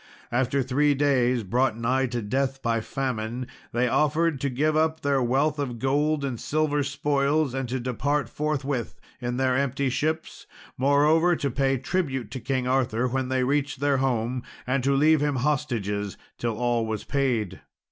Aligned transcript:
After 0.31 0.63
three 0.63 0.95
days, 0.95 1.43
brought 1.43 1.77
nigh 1.77 2.07
to 2.07 2.23
death 2.23 2.63
by 2.63 2.81
famine, 2.81 3.45
they 3.71 3.87
offered 3.87 4.41
to 4.41 4.49
give 4.49 4.75
up 4.75 5.01
their 5.01 5.21
wealth 5.21 5.59
of 5.59 5.77
gold 5.77 6.25
and 6.25 6.39
silver 6.39 6.81
spoils, 6.81 7.53
and 7.53 7.69
to 7.69 7.79
depart 7.79 8.27
forthwith 8.27 8.99
in 9.21 9.37
their 9.37 9.55
empty 9.55 9.91
ships; 9.91 10.47
moreover, 10.75 11.35
to 11.35 11.51
pay 11.51 11.77
tribute 11.77 12.31
to 12.31 12.39
King 12.39 12.67
Arthur 12.67 13.07
when 13.07 13.29
they 13.29 13.43
reached 13.43 13.79
their 13.79 13.97
home, 13.97 14.41
and 14.65 14.83
to 14.83 14.95
leave 14.95 15.21
him 15.21 15.35
hostages 15.35 16.17
till 16.39 16.57
all 16.57 16.87
was 16.87 17.03
paid. 17.03 17.61